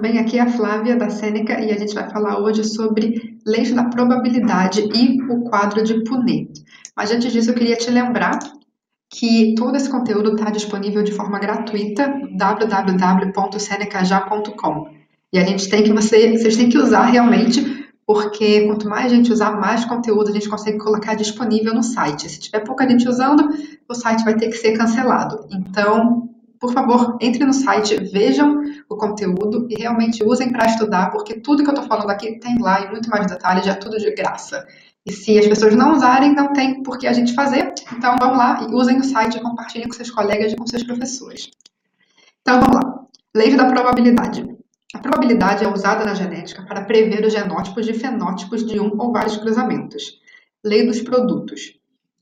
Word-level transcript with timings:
Bem, 0.00 0.20
aqui 0.20 0.38
é 0.38 0.42
a 0.42 0.48
Flávia 0.48 0.94
da 0.94 1.10
Sêneca 1.10 1.60
e 1.60 1.72
a 1.72 1.76
gente 1.76 1.92
vai 1.92 2.08
falar 2.08 2.38
hoje 2.38 2.62
sobre 2.62 3.36
leis 3.44 3.74
da 3.74 3.82
probabilidade 3.82 4.88
e 4.94 5.20
o 5.22 5.42
quadro 5.50 5.82
de 5.82 6.04
Punnett. 6.04 6.62
Mas 6.96 7.10
antes 7.10 7.32
disso, 7.32 7.50
eu 7.50 7.54
queria 7.54 7.74
te 7.74 7.90
lembrar 7.90 8.38
que 9.10 9.56
todo 9.56 9.76
esse 9.76 9.90
conteúdo 9.90 10.36
está 10.36 10.50
disponível 10.50 11.02
de 11.02 11.10
forma 11.10 11.40
gratuita 11.40 12.14
www.senecaja.com. 12.32 14.86
E 15.32 15.38
a 15.40 15.44
gente 15.44 15.68
tem 15.68 15.82
que 15.82 15.92
você, 15.92 16.30
vocês 16.30 16.56
têm 16.56 16.68
que 16.68 16.78
usar 16.78 17.06
realmente, 17.06 17.60
porque 18.06 18.68
quanto 18.68 18.88
mais 18.88 19.10
gente 19.10 19.32
usar, 19.32 19.58
mais 19.58 19.84
conteúdo 19.84 20.30
a 20.30 20.32
gente 20.32 20.48
consegue 20.48 20.78
colocar 20.78 21.14
disponível 21.14 21.74
no 21.74 21.82
site. 21.82 22.30
Se 22.30 22.38
tiver 22.38 22.60
pouca 22.60 22.88
gente 22.88 23.08
usando, 23.08 23.48
o 23.88 23.94
site 23.94 24.22
vai 24.22 24.36
ter 24.36 24.46
que 24.46 24.58
ser 24.58 24.78
cancelado. 24.78 25.44
Então, 25.50 26.28
por 26.60 26.72
favor, 26.72 27.16
entre 27.20 27.44
no 27.44 27.52
site, 27.52 27.96
vejam 27.96 28.62
o 28.88 28.96
conteúdo 28.96 29.66
e 29.70 29.80
realmente 29.80 30.24
usem 30.24 30.50
para 30.50 30.66
estudar, 30.66 31.10
porque 31.10 31.40
tudo 31.40 31.62
que 31.62 31.70
eu 31.70 31.74
estou 31.74 31.88
falando 31.88 32.10
aqui 32.10 32.38
tem 32.38 32.58
lá 32.60 32.82
em 32.82 32.90
muito 32.90 33.08
mais 33.08 33.26
detalhes, 33.26 33.66
é 33.66 33.74
tudo 33.74 33.98
de 33.98 34.12
graça. 34.14 34.66
E 35.06 35.12
se 35.12 35.38
as 35.38 35.46
pessoas 35.46 35.74
não 35.74 35.92
usarem, 35.92 36.34
não 36.34 36.52
tem 36.52 36.82
por 36.82 36.98
que 36.98 37.06
a 37.06 37.12
gente 37.12 37.34
fazer. 37.34 37.72
Então 37.96 38.16
vamos 38.20 38.36
lá 38.36 38.66
e 38.68 38.74
usem 38.74 38.98
o 38.98 39.04
site, 39.04 39.40
compartilhem 39.40 39.88
com 39.88 39.94
seus 39.94 40.10
colegas 40.10 40.52
e 40.52 40.56
com 40.56 40.66
seus 40.66 40.82
professores. 40.82 41.50
Então 42.42 42.60
vamos 42.60 42.76
lá. 42.76 43.06
Lei 43.34 43.56
da 43.56 43.66
probabilidade. 43.66 44.46
A 44.94 44.98
probabilidade 44.98 45.64
é 45.64 45.68
usada 45.68 46.04
na 46.04 46.14
genética 46.14 46.64
para 46.66 46.84
prever 46.84 47.24
os 47.24 47.32
genótipos 47.32 47.86
de 47.86 47.94
fenótipos 47.94 48.66
de 48.66 48.80
um 48.80 48.90
ou 48.98 49.12
vários 49.12 49.36
cruzamentos. 49.36 50.18
Lei 50.64 50.86
dos 50.86 51.00
produtos. 51.00 51.78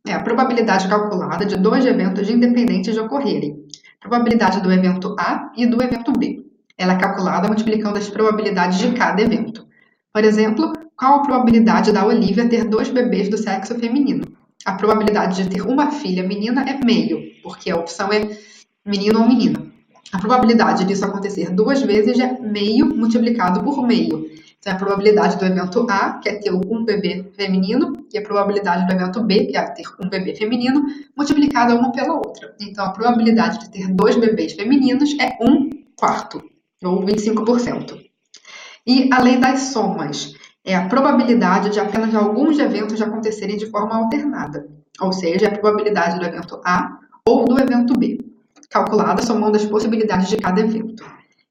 É 0.07 0.13
a 0.13 0.23
probabilidade 0.23 0.89
calculada 0.89 1.45
de 1.45 1.57
dois 1.57 1.85
eventos 1.85 2.31
independentes 2.31 2.95
de 2.95 3.01
ocorrerem 3.01 3.66
probabilidade 4.07 4.61
do 4.61 4.73
evento 4.73 5.17
A 5.19 5.51
e 5.57 5.67
do 5.67 5.83
evento 5.83 6.13
B. 6.13 6.45
Ela 6.79 6.93
é 6.93 6.99
calculada 6.99 7.49
multiplicando 7.49 7.99
as 7.99 8.09
probabilidades 8.09 8.79
de 8.79 8.93
cada 8.93 9.21
evento. 9.21 9.67
Por 10.13 10.23
exemplo, 10.25 10.73
qual 10.97 11.17
a 11.17 11.23
probabilidade 11.23 11.93
da 11.93 12.07
Olivia 12.07 12.49
ter 12.49 12.65
dois 12.65 12.89
bebês 12.89 13.29
do 13.29 13.37
sexo 13.37 13.75
feminino? 13.75 14.25
A 14.65 14.75
probabilidade 14.75 15.43
de 15.43 15.51
ter 15.51 15.63
uma 15.63 15.91
filha 15.91 16.23
menina 16.23 16.63
é 16.63 16.79
meio, 16.85 17.21
porque 17.43 17.71
a 17.71 17.77
opção 17.77 18.13
é 18.13 18.31
menino 18.85 19.21
ou 19.21 19.29
menina. 19.29 19.67
A 20.13 20.19
probabilidade 20.19 20.85
disso 20.85 21.05
acontecer 21.05 21.51
duas 21.51 21.83
vezes 21.83 22.19
é 22.19 22.39
meio 22.41 22.87
multiplicado 22.87 23.63
por 23.65 23.85
meio. 23.85 24.31
Então, 24.67 24.75
a 24.75 24.79
probabilidade 24.79 25.39
do 25.39 25.45
evento 25.45 25.87
A, 25.89 26.15
que 26.15 26.29
é 26.29 26.41
ter 26.41 26.51
um 26.51 26.85
bebê 26.85 27.31
feminino, 27.37 28.05
e 28.13 28.19
a 28.19 28.23
probabilidade 28.23 28.85
do 28.85 28.93
evento 28.93 29.23
B, 29.23 29.47
que 29.47 29.57
é 29.57 29.63
ter 29.63 29.85
um 30.03 30.09
bebê 30.09 30.35
feminino, 30.35 30.85
multiplicada 31.17 31.77
uma 31.77 31.93
pela 31.93 32.15
outra. 32.15 32.53
Então, 32.61 32.85
a 32.85 32.91
probabilidade 32.91 33.61
de 33.61 33.71
ter 33.71 33.87
dois 33.87 34.17
bebês 34.17 34.55
femininos 34.55 35.17
é 35.21 35.39
1 35.41 35.71
quarto, 35.95 36.43
ou 36.83 37.01
25%. 37.07 37.97
E 38.85 39.09
a 39.13 39.23
lei 39.23 39.37
das 39.37 39.61
somas 39.69 40.35
é 40.65 40.75
a 40.75 40.89
probabilidade 40.89 41.71
de 41.71 41.79
apenas 41.79 42.13
alguns 42.13 42.59
eventos 42.59 43.01
acontecerem 43.01 43.57
de 43.57 43.67
forma 43.67 43.95
alternada, 43.95 44.67
ou 45.01 45.13
seja, 45.13 45.47
a 45.47 45.57
probabilidade 45.57 46.19
do 46.19 46.25
evento 46.25 46.61
A 46.65 46.99
ou 47.25 47.45
do 47.45 47.57
evento 47.61 47.97
B, 47.97 48.19
calculada 48.69 49.23
somando 49.23 49.57
as 49.57 49.65
possibilidades 49.65 50.29
de 50.29 50.37
cada 50.39 50.61
evento. 50.61 51.05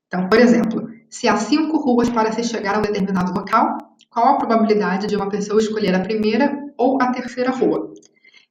Então, 0.08 0.28
por 0.28 0.38
exemplo, 0.38 0.95
se 1.16 1.30
há 1.30 1.38
cinco 1.38 1.78
ruas 1.78 2.10
para 2.10 2.34
se 2.34 2.44
chegar 2.44 2.76
a 2.76 2.80
um 2.80 2.82
determinado 2.82 3.34
local, 3.34 3.78
qual 4.10 4.36
a 4.36 4.38
probabilidade 4.38 5.08
de 5.08 5.16
uma 5.16 5.30
pessoa 5.30 5.62
escolher 5.62 5.96
a 5.96 6.02
primeira 6.02 6.54
ou 6.78 7.02
a 7.02 7.08
terceira 7.14 7.52
rua? 7.52 7.94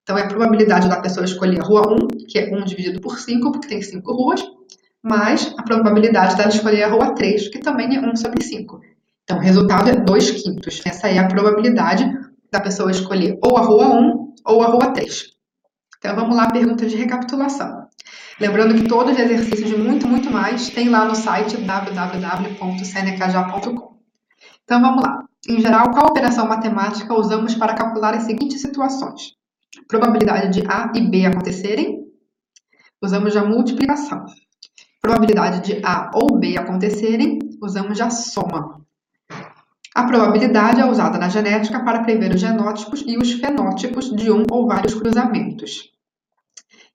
Então, 0.02 0.16
é 0.16 0.22
a 0.22 0.28
probabilidade 0.28 0.88
da 0.88 0.98
pessoa 0.98 1.26
escolher 1.26 1.60
a 1.60 1.62
rua 1.62 1.82
1, 1.86 2.26
que 2.26 2.38
é 2.38 2.50
1 2.50 2.64
dividido 2.64 3.02
por 3.02 3.18
5, 3.18 3.52
porque 3.52 3.68
tem 3.68 3.82
5 3.82 4.10
ruas, 4.10 4.42
mais 5.02 5.54
a 5.58 5.62
probabilidade 5.62 6.36
dela 6.36 6.48
escolher 6.48 6.84
a 6.84 6.88
rua 6.88 7.14
3, 7.14 7.48
que 7.48 7.58
também 7.58 7.96
é 7.96 8.00
1 8.00 8.16
sobre 8.16 8.42
5. 8.42 8.80
Então, 9.24 9.36
o 9.36 9.40
resultado 9.40 9.90
é 9.90 9.96
2 9.96 10.30
quintos. 10.30 10.80
Essa 10.86 11.08
é 11.08 11.18
a 11.18 11.28
probabilidade 11.28 12.10
da 12.50 12.60
pessoa 12.60 12.90
escolher 12.90 13.38
ou 13.42 13.58
a 13.58 13.60
rua 13.60 13.88
1 13.88 14.34
ou 14.46 14.62
a 14.62 14.66
rua 14.68 14.90
3. 14.94 15.34
Então, 15.98 16.16
vamos 16.16 16.34
lá, 16.34 16.50
pergunta 16.50 16.86
de 16.86 16.96
recapitulação. 16.96 17.83
Lembrando 18.40 18.74
que 18.74 18.88
todos 18.88 19.12
os 19.12 19.18
exercícios 19.18 19.68
de 19.68 19.76
muito, 19.76 20.08
muito 20.08 20.30
mais 20.30 20.70
tem 20.70 20.88
lá 20.88 21.04
no 21.04 21.14
site 21.14 21.56
www.senecaj.com. 21.56 23.94
Então 24.64 24.80
vamos 24.80 25.02
lá. 25.02 25.24
Em 25.48 25.60
geral, 25.60 25.92
qual 25.92 26.06
operação 26.06 26.48
matemática 26.48 27.14
usamos 27.14 27.54
para 27.54 27.74
calcular 27.74 28.14
as 28.14 28.24
seguintes 28.24 28.60
situações? 28.60 29.36
Probabilidade 29.86 30.50
de 30.50 30.66
A 30.66 30.90
e 30.94 31.02
B 31.02 31.26
acontecerem, 31.26 32.06
usamos 33.02 33.36
a 33.36 33.44
multiplicação. 33.44 34.24
Probabilidade 35.00 35.60
de 35.60 35.84
A 35.84 36.10
ou 36.14 36.38
B 36.38 36.56
acontecerem, 36.56 37.38
usamos 37.60 38.00
a 38.00 38.10
soma. 38.10 38.80
A 39.94 40.04
probabilidade 40.04 40.80
é 40.80 40.86
usada 40.86 41.18
na 41.18 41.28
genética 41.28 41.84
para 41.84 42.02
prever 42.02 42.34
os 42.34 42.40
genótipos 42.40 43.04
e 43.06 43.16
os 43.16 43.32
fenótipos 43.32 44.10
de 44.10 44.32
um 44.32 44.44
ou 44.50 44.66
vários 44.66 44.94
cruzamentos. 44.94 45.93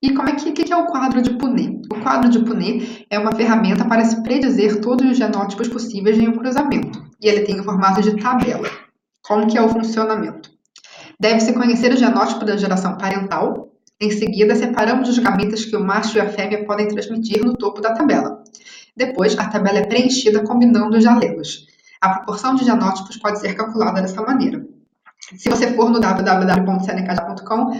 E 0.02 0.14
como 0.14 0.30
é 0.30 0.34
que, 0.34 0.52
que 0.52 0.72
é 0.72 0.76
o 0.76 0.86
quadro 0.86 1.20
de 1.20 1.30
Punnett? 1.30 1.82
O 1.92 2.00
quadro 2.00 2.30
de 2.30 2.38
Punnett 2.38 3.06
é 3.10 3.18
uma 3.18 3.34
ferramenta 3.34 3.84
para 3.84 4.04
se 4.04 4.22
predizer 4.22 4.80
todos 4.80 5.10
os 5.10 5.18
genótipos 5.18 5.68
possíveis 5.68 6.18
em 6.18 6.26
um 6.26 6.38
cruzamento. 6.38 7.06
E 7.20 7.28
ele 7.28 7.42
tem 7.42 7.60
o 7.60 7.64
formato 7.64 8.00
de 8.00 8.16
tabela. 8.16 8.68
Como 9.22 9.46
que 9.46 9.58
é 9.58 9.62
o 9.62 9.68
funcionamento? 9.68 10.50
Deve-se 11.20 11.52
conhecer 11.52 11.92
o 11.92 11.96
genótipo 11.98 12.46
da 12.46 12.56
geração 12.56 12.96
parental. 12.96 13.74
Em 14.00 14.10
seguida, 14.10 14.56
separamos 14.56 15.06
os 15.10 15.18
gametas 15.18 15.66
que 15.66 15.76
o 15.76 15.84
macho 15.84 16.16
e 16.16 16.20
a 16.20 16.30
fêmea 16.30 16.64
podem 16.64 16.88
transmitir 16.88 17.44
no 17.44 17.54
topo 17.54 17.82
da 17.82 17.92
tabela. 17.92 18.42
Depois, 18.96 19.38
a 19.38 19.46
tabela 19.48 19.80
é 19.80 19.86
preenchida 19.86 20.42
combinando 20.42 20.96
os 20.96 21.04
alelos. 21.04 21.66
A 22.00 22.08
proporção 22.08 22.54
de 22.54 22.64
genótipos 22.64 23.18
pode 23.18 23.38
ser 23.38 23.52
calculada 23.52 24.00
dessa 24.00 24.22
maneira. 24.22 24.64
Se 25.36 25.50
você 25.50 25.74
for 25.74 25.90
no 25.90 26.00
www.senecaj.com, 26.00 27.78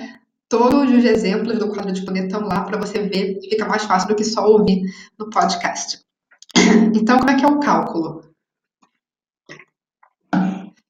Todos 0.50 0.90
os 0.90 1.04
exemplos 1.04 1.60
do 1.60 1.68
quadro 1.68 1.92
de 1.92 2.04
poder 2.04 2.24
estão 2.24 2.40
lá 2.40 2.64
para 2.64 2.76
você 2.76 3.02
ver, 3.02 3.38
fica 3.48 3.64
mais 3.66 3.84
fácil 3.84 4.08
do 4.08 4.16
que 4.16 4.24
só 4.24 4.44
ouvir 4.44 4.82
no 5.16 5.30
podcast. 5.30 6.00
Então, 6.92 7.18
como 7.18 7.30
é 7.30 7.36
que 7.36 7.44
é 7.44 7.48
o 7.48 7.60
cálculo? 7.60 8.24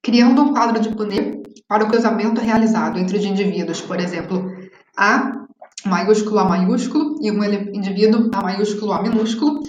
Criando 0.03 0.43
um 0.43 0.54
quadro 0.54 0.81
de 0.81 0.88
Punnett 0.97 1.43
para 1.69 1.84
o 1.84 1.88
cruzamento 1.88 2.41
realizado 2.41 2.98
entre 2.98 3.19
os 3.19 3.25
indivíduos, 3.25 3.82
por 3.82 4.00
exemplo, 4.00 4.50
A 4.97 5.44
maiúsculo 5.84 6.38
A 6.38 6.47
maiúsculo 6.47 7.19
e 7.21 7.31
um 7.31 7.44
indivíduo 7.44 8.31
A 8.32 8.42
maiúsculo 8.42 8.94
A 8.94 9.03
minúsculo. 9.03 9.60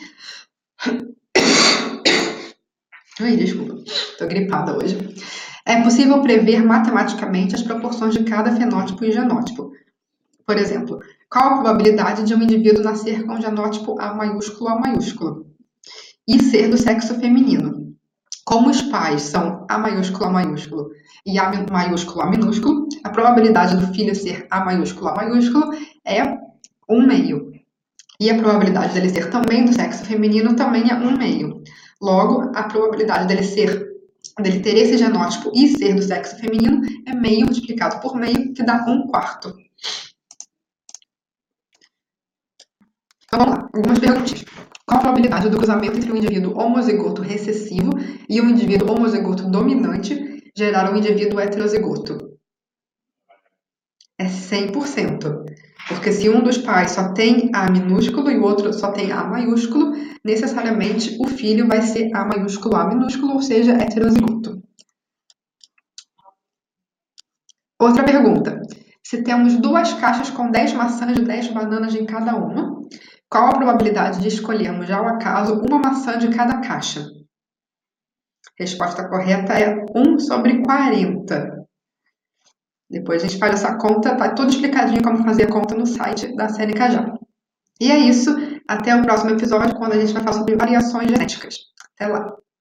Ai, 3.19 3.35
desculpa, 3.35 3.84
estou 3.85 4.29
gripada 4.29 4.78
hoje. 4.78 4.97
É 5.66 5.84
possível 5.84 6.22
prever 6.22 6.63
matematicamente 6.63 7.56
as 7.56 7.62
proporções 7.62 8.13
de 8.13 8.23
cada 8.23 8.56
fenótipo 8.56 9.03
e 9.03 9.12
genótipo. 9.12 9.73
Por 10.51 10.57
exemplo, 10.57 11.00
qual 11.29 11.45
a 11.45 11.53
probabilidade 11.53 12.25
de 12.25 12.35
um 12.35 12.41
indivíduo 12.41 12.84
nascer 12.84 13.25
com 13.25 13.39
genótipo 13.39 13.95
A 14.01 14.13
maiúsculo 14.13 14.67
A 14.67 14.78
maiúsculo 14.78 15.45
e 16.28 16.44
ser 16.44 16.67
do 16.67 16.78
sexo 16.78 17.16
feminino? 17.22 17.95
Como 18.44 18.69
os 18.69 18.81
pais 18.81 19.22
são 19.22 19.66
A 19.69 19.78
maiúsculo 19.78 20.25
A 20.25 20.29
maiúsculo 20.29 20.90
e 21.25 21.40
A 21.40 21.50
maiúsculo 21.72 22.23
A 22.23 22.29
minúsculo, 22.29 22.85
a 23.01 23.09
probabilidade 23.11 23.78
do 23.78 23.94
filho 23.94 24.13
ser 24.13 24.45
A 24.51 24.66
maiúsculo 24.66 25.07
A 25.07 25.16
maiúsculo 25.16 25.72
é 26.06 26.22
1 26.90 27.07
meio. 27.07 27.53
E 28.19 28.29
a 28.29 28.38
probabilidade 28.38 28.94
dele 28.94 29.07
ser 29.07 29.29
também 29.29 29.63
do 29.63 29.72
sexo 29.72 30.03
feminino 30.03 30.53
também 30.57 30.91
é 30.91 30.95
1 30.95 31.17
meio. 31.17 31.63
Logo, 32.01 32.51
a 32.53 32.63
probabilidade 32.63 33.25
dele 33.25 33.44
ser 33.44 33.90
dele 34.38 34.59
ter 34.59 34.75
esse 34.75 34.97
genótipo 34.97 35.50
e 35.56 35.69
ser 35.69 35.95
do 35.95 36.01
sexo 36.01 36.35
feminino 36.35 36.81
é 37.07 37.16
meio 37.16 37.45
multiplicado 37.45 38.01
por 38.01 38.17
meio, 38.17 38.53
que 38.53 38.63
dá 38.63 38.84
um 38.85 39.07
quarto. 39.07 39.56
Então 43.34 43.46
vamos 43.46 43.59
lá, 43.59 43.69
algumas 43.74 44.00
perguntinhas. 44.00 44.44
Qual 44.86 45.00
a 45.00 45.00
probabilidade 45.00 45.50
do 45.50 45.56
cruzamento 45.56 45.96
entre 45.96 46.12
um 46.12 46.18
indivíduo 46.18 46.58
homozigoto 46.59 47.22
recessivo 47.22 47.92
e 48.28 48.41
um 48.41 48.50
indivíduo 48.50 48.91
homozigoto 48.91 49.50
dominante 49.50 50.52
gerar 50.53 50.91
um 50.91 50.97
indivíduo 50.97 51.40
heterozigoto? 51.40 52.17
É 54.20 54.26
100%. 54.26 55.46
Porque 55.88 56.11
se 56.11 56.29
um 56.29 56.44
dos 56.44 56.58
pais 56.58 56.91
só 56.91 57.14
tem 57.14 57.50
A 57.55 57.72
minúsculo 57.72 58.29
e 58.29 58.38
o 58.38 58.44
outro 58.44 58.73
só 58.73 58.91
tem 58.91 59.14
A 59.14 59.23
maiúsculo, 59.23 59.94
necessariamente 60.26 61.17
o 61.17 61.28
filho 61.29 61.70
vai 61.70 61.82
ser 61.82 62.14
A 62.14 62.26
maiúsculo 62.26 62.76
A 62.76 62.85
minúsculo, 62.85 63.35
ou 63.35 63.41
seja, 63.41 63.72
heterozigoto. 63.72 64.61
Outra 67.79 68.03
pergunta. 68.03 68.61
Se 69.02 69.23
temos 69.23 69.55
duas 69.58 69.94
caixas 69.94 70.29
com 70.29 70.52
10 70.52 70.73
maçãs 70.73 71.17
e 71.17 71.22
10 71.23 71.47
bananas 71.53 71.96
em 71.96 72.05
cada 72.05 72.35
uma, 72.35 72.79
qual 73.31 73.47
a 73.47 73.53
probabilidade 73.53 74.19
de 74.19 74.28
escolhermos 74.28 74.91
ao 74.91 75.07
acaso 75.07 75.61
uma 75.61 75.79
maçã 75.79 76.17
de 76.17 76.35
cada 76.35 76.59
caixa? 76.59 77.07
Resposta 78.59 79.07
correta 79.07 79.53
é 79.53 79.85
1 79.95 80.19
sobre 80.19 80.61
40. 80.61 81.66
Depois 82.89 83.23
a 83.23 83.28
gente 83.28 83.39
faz 83.39 83.53
essa 83.53 83.78
conta, 83.78 84.17
tá 84.17 84.33
tudo 84.35 84.49
explicadinho 84.49 85.01
como 85.01 85.23
fazer 85.23 85.43
a 85.43 85.49
conta 85.49 85.73
no 85.73 85.85
site 85.85 86.35
da 86.35 86.49
CNKJ. 86.49 87.13
E 87.79 87.89
é 87.89 87.97
isso, 87.97 88.35
até 88.67 88.93
o 88.93 89.01
próximo 89.01 89.31
episódio, 89.31 89.78
quando 89.78 89.93
a 89.93 89.99
gente 89.99 90.11
vai 90.11 90.23
falar 90.23 90.37
sobre 90.37 90.57
variações 90.57 91.09
genéticas. 91.09 91.55
Até 91.95 92.07
lá! 92.07 92.35